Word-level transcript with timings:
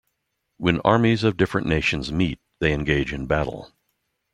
When 0.57 0.79
armies 0.79 1.23
of 1.23 1.37
different 1.37 1.67
nations 1.67 2.11
meet, 2.11 2.39
they 2.59 2.73
engage 2.73 3.13
in 3.13 3.27
battle. 3.27 3.71